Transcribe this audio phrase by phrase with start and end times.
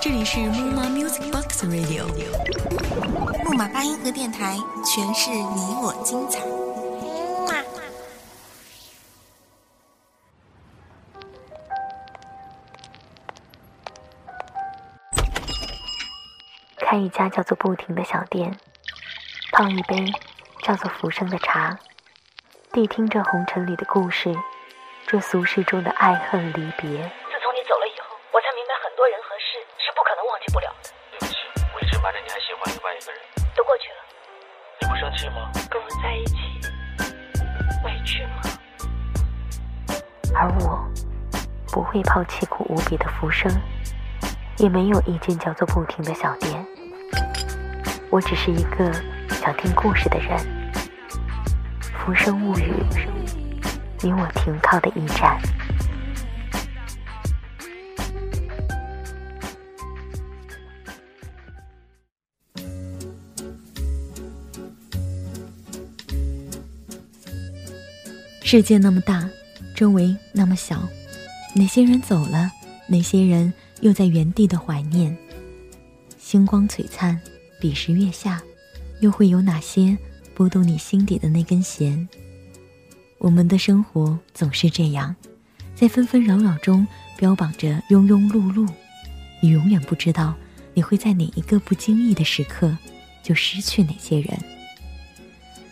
[0.00, 2.06] 这里是木马 Music Box Radio，
[3.44, 6.40] 木马八音盒电台，诠释你我精彩。
[16.78, 18.56] 开一家叫做“不停”的小店，
[19.52, 20.10] 泡一杯
[20.62, 21.78] 叫做“浮生”的茶，
[22.72, 24.34] 谛听着红尘里的故事，
[25.08, 26.90] 这俗世中的爱恨离别。
[26.90, 30.90] 自从你走了以后，我才明白很多人和事是不可能忘记不了的。
[31.12, 31.36] 对不起，
[31.72, 33.20] 我一直瞒着你还喜欢另外一个人。
[33.54, 34.02] 都过去了，
[34.80, 35.48] 你不生气吗？
[35.70, 36.34] 跟我在一起，
[37.84, 38.42] 委屈吗？
[40.34, 40.84] 而我，
[41.70, 43.48] 不会抛弃苦无比的浮生，
[44.56, 46.66] 也没有一间叫做“不停”的小店。
[48.10, 48.92] 我只是一个
[49.30, 50.36] 想听故事的人，
[51.94, 52.74] 浮生物语，
[54.02, 55.40] 你我停靠的驿站。
[68.42, 69.28] 世界那么大，
[69.74, 70.88] 周围那么小，
[71.54, 72.50] 哪些人走了，
[72.86, 75.16] 哪些人又在原地的怀念。
[76.18, 77.20] 星光璀璨。
[77.58, 78.42] 彼时月下，
[79.00, 79.96] 又会有哪些
[80.34, 82.06] 拨动你心底的那根弦？
[83.18, 85.14] 我们的生活总是这样，
[85.74, 86.86] 在纷纷扰扰中
[87.16, 88.68] 标榜着庸庸碌碌。
[89.40, 90.34] 你永远不知道，
[90.74, 92.76] 你会在哪一个不经意的时刻，
[93.22, 94.38] 就失去哪些人。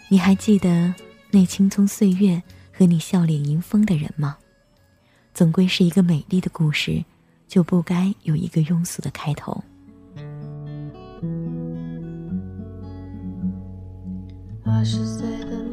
[0.09, 0.95] 你还记得
[1.31, 4.37] 那青葱岁月和你笑脸迎风的人吗？
[5.33, 7.05] 总归是一个美丽的故事，
[7.49, 9.63] 就不该有一个庸俗的开头。
[14.65, 15.64] 二十岁的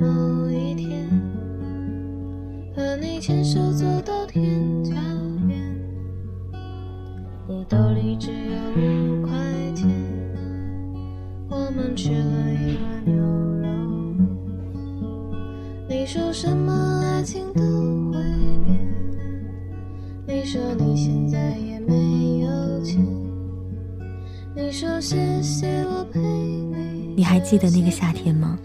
[25.02, 27.16] 你说谢谢我陪你。
[27.18, 28.56] 你还记得那个夏天吗？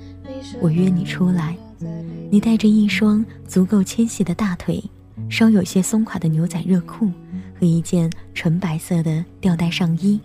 [0.60, 1.56] 我约你出来，
[2.30, 4.84] 你带着一双足够纤细的大腿，
[5.30, 7.10] 稍有些松垮的牛仔热裤
[7.58, 10.20] 和一件纯白色的吊带上衣，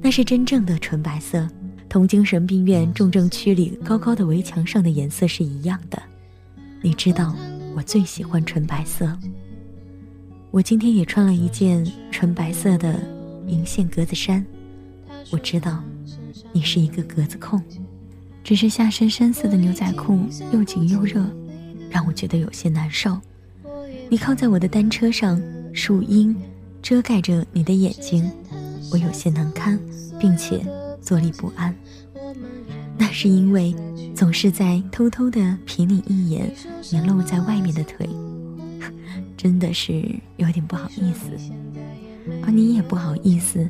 [0.00, 1.46] 那是真正的纯白色，
[1.86, 6.02] 同精神病院重症区里高高的围墙上的颜色是一样的。
[6.80, 7.36] 你知道
[7.76, 9.14] 我最喜欢纯白色。
[10.50, 12.98] 我今天也穿了一件纯白色的
[13.48, 14.42] 银线格子衫。
[15.30, 15.82] 我知道，
[16.52, 17.62] 你是一个格子控。
[18.44, 20.20] 只是下身深色的牛仔裤
[20.52, 21.24] 又紧又热，
[21.90, 23.18] 让我觉得有些难受。
[24.08, 25.42] 你靠在我的单车上，
[25.72, 26.34] 树荫
[26.80, 28.30] 遮盖着你的眼睛，
[28.92, 29.76] 我有些难堪，
[30.20, 30.64] 并且
[31.00, 31.74] 坐立不安。
[32.96, 33.74] 那是因为
[34.14, 36.48] 总是在偷偷的瞥你一眼，
[36.92, 38.08] 你露在外面的腿，
[39.36, 40.04] 真的是
[40.36, 41.30] 有点不好意思。
[42.44, 43.68] 而你也不好意思，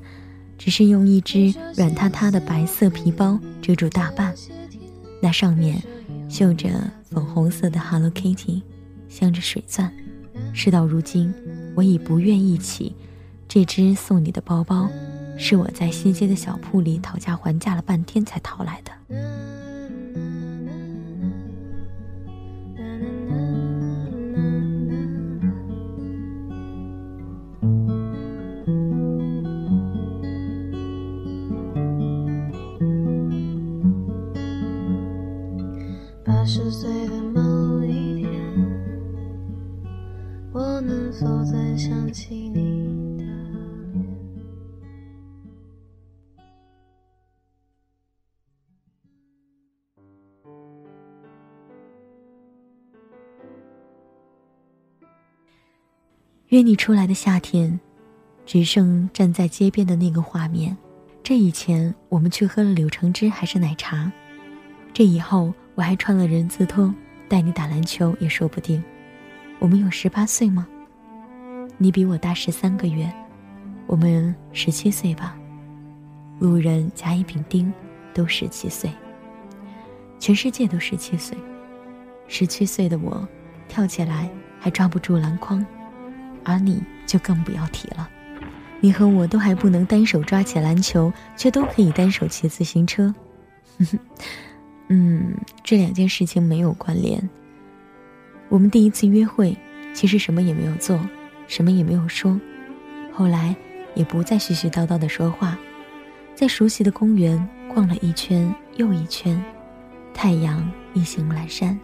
[0.59, 4.35] 只是用一只软塌塌的白色皮包遮住大半。
[5.23, 5.83] 那上面
[6.29, 6.69] 绣着
[7.11, 8.63] 粉红色的 Hello Kitty，
[9.09, 9.93] 镶着水钻。
[10.53, 11.33] 事到如今，
[11.75, 12.95] 我已不愿意起。
[13.49, 14.89] 这只送你的包包，
[15.39, 18.93] 是我在西街的小铺里讨价还价了半天才淘来的。
[56.57, 57.79] 约你出来的夏天，
[58.47, 60.75] 只剩站在街边的那个画面。
[61.23, 64.11] 这以前我们去喝了柳橙汁还是奶茶，
[64.95, 65.53] 这以后。
[65.75, 66.91] 我还穿了人字拖，
[67.29, 68.83] 带你打篮球也说不定。
[69.59, 70.67] 我们有十八岁吗？
[71.77, 73.13] 你比我大十三个月，
[73.87, 75.37] 我们十七岁吧。
[76.39, 77.71] 路人甲乙丙丁
[78.15, 78.91] 都十七岁，
[80.19, 81.37] 全世界都十七岁。
[82.27, 83.29] 十七岁的我，
[83.69, 85.63] 跳起来还抓不住篮筐，
[86.47, 88.09] 而你就更不要提了。
[88.79, 93.13] 你和我都还不能单手抓起篮球，却都可以单手骑自行车。
[94.89, 95.35] 嗯，
[95.65, 97.29] 这两件事情没有关联。
[98.49, 99.57] 我们第一次约会，
[99.93, 101.01] 其实什么也没有做，
[101.49, 102.41] 什么也没有说。
[103.13, 103.57] 后来
[103.95, 105.59] 也不再絮絮叨叨的说话，
[106.35, 109.43] 在熟悉的公园逛了一圈又一圈，
[110.15, 111.77] 太阳已经阑珊。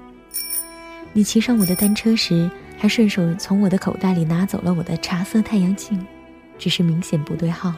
[1.13, 2.49] 你骑上我的单车时，
[2.83, 6.05] 还顺手从我的口袋里拿走了我的茶色太阳镜，
[6.59, 7.73] 只是明显不对号，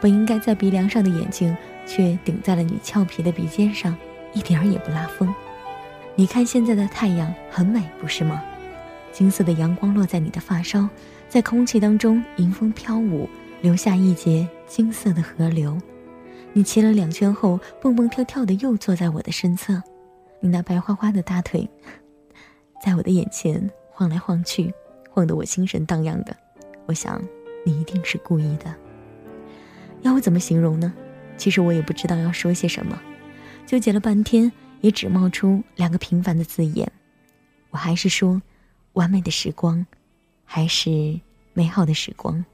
[0.00, 1.54] 本应该在鼻梁上的眼镜，
[1.86, 3.94] 却顶在了你俏皮的鼻尖上，
[4.32, 5.28] 一点儿也不拉风。
[6.14, 8.42] 你看现在的太阳很美，不是吗？
[9.12, 10.88] 金色的阳光落在你的发梢，
[11.28, 13.28] 在空气当中迎风飘舞，
[13.60, 15.76] 留下一截金色的河流。
[16.54, 19.82] 你骑了两圈后，蹦蹦跳跳的又坐在我的身侧，
[20.40, 21.68] 你那白花花的大腿，
[22.82, 23.70] 在我的眼前
[24.00, 24.72] 晃来晃去，
[25.10, 26.34] 晃得我心神荡漾的。
[26.86, 27.22] 我想，
[27.66, 28.74] 你一定是故意的。
[30.00, 30.90] 要我怎么形容呢？
[31.36, 32.98] 其实我也不知道要说些什么，
[33.66, 34.50] 纠结了半天，
[34.80, 36.90] 也只冒出两个平凡的字眼。
[37.68, 38.40] 我还是说。
[38.94, 39.86] 完美的时光，
[40.44, 41.20] 还是
[41.52, 42.44] 美好的时光。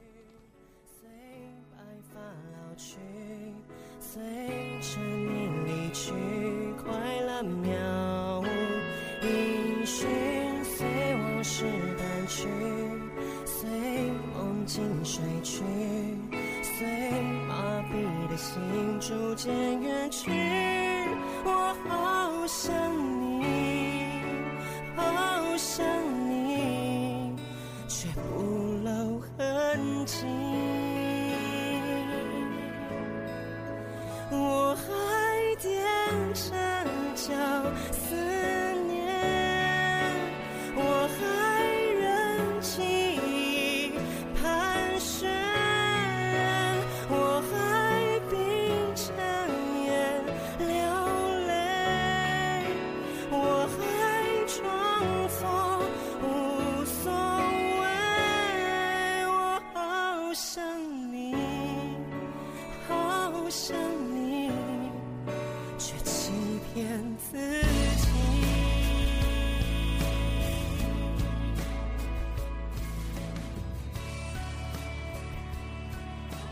[28.13, 28.41] 不
[28.83, 30.86] 露痕迹。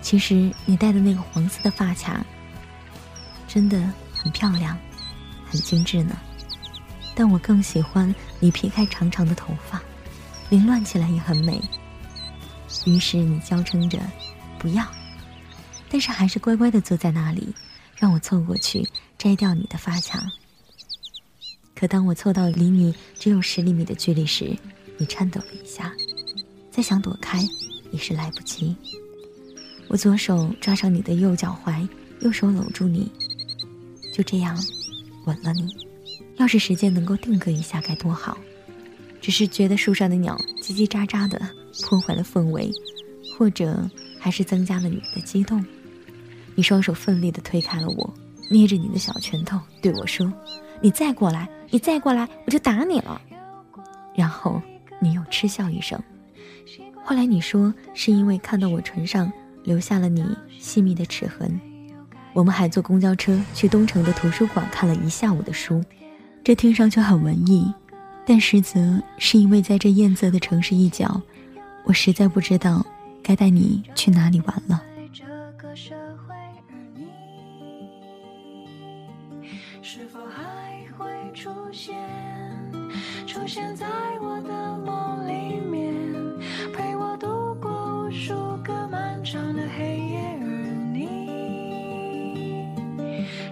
[0.05, 2.23] 其实你戴的那个黄色的发卡，
[3.47, 4.77] 真的很漂亮，
[5.47, 6.15] 很精致呢。
[7.15, 9.81] 但我更喜欢你劈开长长的头发，
[10.51, 11.59] 凌乱起来也很美。
[12.85, 13.99] 于是你娇嗔着
[14.59, 14.85] 不要，
[15.89, 17.51] 但是还是乖乖的坐在那里，
[17.95, 18.87] 让我凑过去
[19.17, 20.23] 摘掉你的发卡。
[21.73, 24.55] 可当我凑到离你只有十厘米的距离时，
[24.99, 25.91] 你颤抖了一下，
[26.69, 27.41] 再想躲开
[27.89, 28.77] 已是来不及。
[29.95, 31.87] 我左手抓上你的右脚踝，
[32.19, 33.09] 右手搂住你，
[34.13, 34.53] 就这样
[35.23, 35.69] 吻了你。
[36.35, 38.37] 要是时间能够定格一下该多好！
[39.21, 41.39] 只是觉得树上的鸟叽叽喳喳的，
[41.83, 42.69] 破坏了氛围，
[43.37, 43.89] 或者
[44.19, 45.65] 还是增加了你的激动。
[46.55, 48.13] 你双手奋力地推开了我，
[48.51, 50.29] 捏着你的小拳头对我说
[50.83, 53.21] ：“你再过来，你再过来，我就打你了。”
[54.13, 54.61] 然后
[54.99, 55.97] 你又嗤笑一声。
[57.01, 59.31] 后来你说是因为看到我唇上
[59.65, 60.23] 留下了你
[60.57, 61.59] 细密的齿痕。
[62.31, 65.83] 我们还坐公交车去东城的图书馆看了一下午的书，
[66.43, 67.73] 这听上去很文艺，
[68.25, 71.21] 但实则是因为在这艳色的城市一角，
[71.83, 72.85] 我实在不知道
[73.23, 74.81] 该带你去哪里玩了。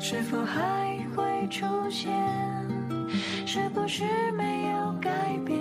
[0.06, 2.12] 是否还会出现？
[3.46, 5.10] 是不是没有改
[5.46, 5.58] 变？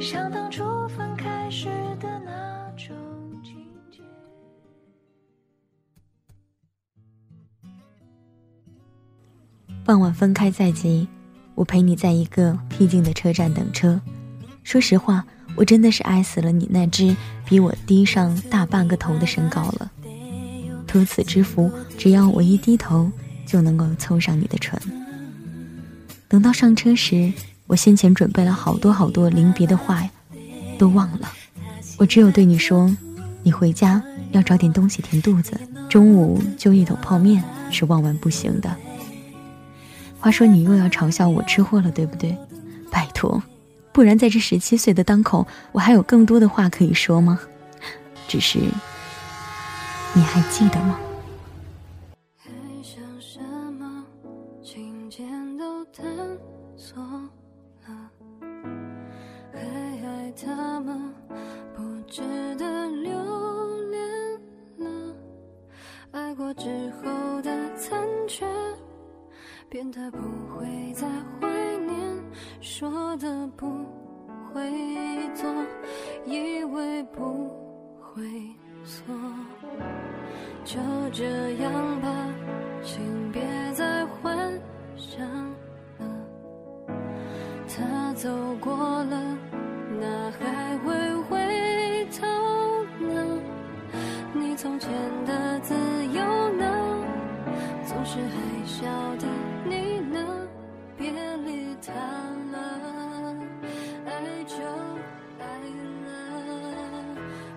[0.00, 1.66] 像当初分开时
[1.98, 2.94] 的那种
[3.42, 3.56] 情
[3.90, 4.00] 节。
[9.84, 11.08] 傍晚分开在即，
[11.56, 14.00] 我陪你在一个僻静的车站等车。
[14.62, 19.90] 说实话，我真的是爱死了你那只比我低上大半个头的身高了。
[20.88, 23.08] 托此之福，只要我一低头，
[23.46, 24.76] 就能够凑上你的唇。
[26.26, 27.32] 等到上车时，
[27.66, 30.02] 我先前准备了好多好多临别的话，
[30.78, 31.30] 都忘了。
[31.98, 32.92] 我只有对你说，
[33.42, 34.02] 你回家
[34.32, 35.52] 要找点东西填肚子，
[35.88, 38.74] 中午就一桶泡面是万万不行的。
[40.18, 42.36] 话说你又要嘲笑我吃货了，对不对？
[42.90, 43.42] 拜托，
[43.92, 47.38] 不然在这十七岁的当口，我还有更多的话可以说吗？
[48.26, 48.58] 只是，
[50.14, 50.98] 你还记得吗？
[52.36, 52.50] 还
[52.82, 53.40] 想什
[53.74, 54.04] 么？
[54.62, 55.22] 情节
[55.58, 56.04] 都探
[56.76, 57.00] 索
[57.86, 58.10] 了，
[59.52, 61.14] 还爱他吗？
[61.74, 62.22] 不值
[62.56, 63.12] 得留
[63.90, 64.40] 恋
[64.78, 65.14] 了。
[66.10, 68.46] 爱过之后的残缺，
[69.68, 71.06] 变得不会再
[71.40, 71.48] 怀
[71.86, 72.24] 念，
[72.60, 73.66] 说的不
[74.52, 75.48] 会做，
[76.26, 77.48] 以为不
[78.00, 78.22] 会
[94.60, 94.90] 从前
[95.24, 95.72] 的自
[96.12, 96.20] 由
[96.56, 96.66] 呢？
[97.86, 99.24] 总是还笑的
[99.64, 100.18] 你呢？
[100.96, 101.92] 别理他
[102.50, 103.36] 了，
[104.04, 104.12] 爱
[104.48, 104.56] 就
[105.38, 105.46] 爱
[106.04, 106.10] 了，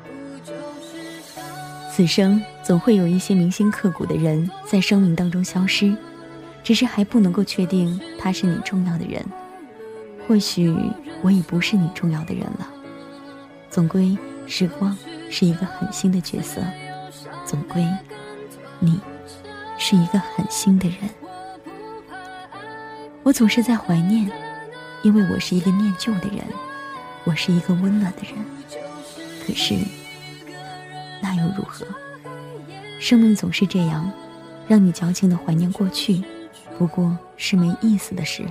[0.04, 0.12] 不
[0.46, 1.90] 就是？
[1.92, 5.96] 此生总会有一些铭心刻骨的人在生命当中消失，
[6.64, 9.26] 只是还不能够确定他是你重要的人。
[10.28, 10.72] 或许
[11.24, 12.68] 我已不是你重要的人了。
[13.72, 14.16] 总归，
[14.46, 14.96] 时光
[15.32, 16.62] 是一个狠心的角色。
[17.52, 17.86] 总归，
[18.80, 18.98] 你
[19.78, 21.00] 是一个狠心的人。
[23.24, 24.32] 我总是在怀念，
[25.04, 26.46] 因为我是一个念旧的人，
[27.26, 28.36] 我是一个温暖的人。
[29.46, 29.76] 可是，
[31.22, 31.86] 那又如何？
[33.02, 34.10] 生命总是这样，
[34.66, 36.24] 让你矫情的怀念过去，
[36.78, 38.46] 不过是没意思的事。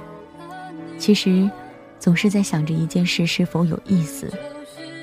[0.98, 1.50] 其实，
[1.98, 4.30] 总是在想着一件事是否有意思，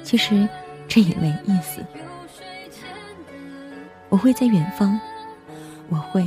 [0.03, 0.47] 其实
[0.87, 1.83] 这也没意思。
[4.09, 4.99] 我会在远方，
[5.89, 6.25] 我会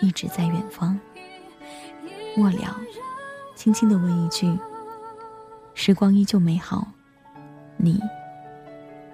[0.00, 0.98] 一直在远方。
[2.36, 2.80] 末了，
[3.54, 4.58] 轻轻的问一句：
[5.74, 6.88] 时光依旧美好，
[7.76, 8.00] 你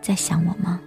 [0.00, 0.80] 在想我吗？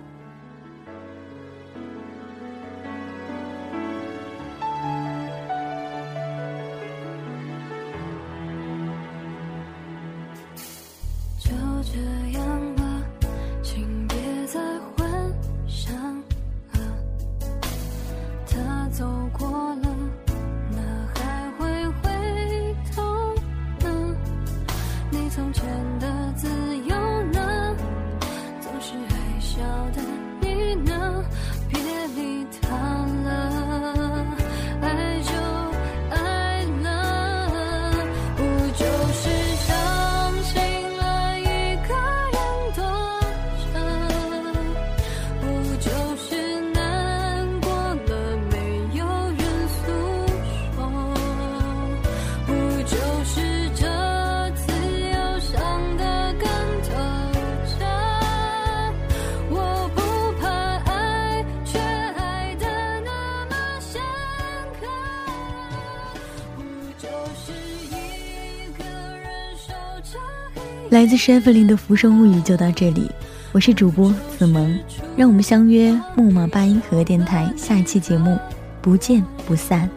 [70.91, 73.09] 来自山弗林的《浮生物语》就到这里，
[73.53, 74.77] 我是主播子萌，
[75.15, 78.37] 让我们相约木马八音盒电台下期节目，
[78.81, 79.89] 不见不散。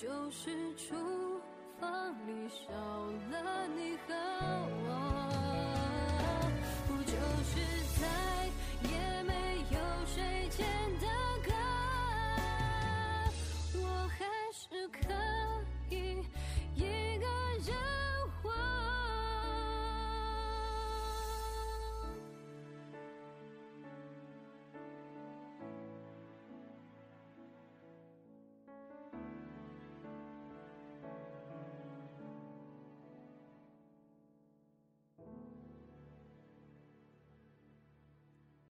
[0.00, 0.96] 就是厨
[1.78, 2.74] 房里少
[3.30, 4.14] 了你和
[4.82, 4.88] 我
[6.88, 7.12] 不就
[7.44, 7.54] 是
[8.00, 8.02] 再
[8.90, 9.32] 也没
[9.70, 10.66] 有谁见